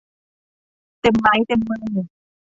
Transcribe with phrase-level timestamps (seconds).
[1.01, 2.01] เต็มไม้เต็มมือ